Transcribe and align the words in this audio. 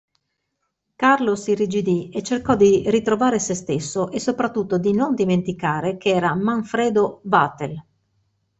Carlo 0.95 1.35
s'irrigidì 1.35 2.09
e 2.09 2.23
cercò 2.23 2.55
di 2.55 2.85
ritrovare 2.87 3.37
sé 3.37 3.53
stesso 3.53 4.09
e 4.09 4.19
soprattutto 4.19 4.79
di 4.79 4.93
non 4.93 5.13
dimenticare 5.13 5.97
che 5.97 6.09
era 6.09 6.33
Manfredo 6.33 7.21
Vatel. 7.25 7.85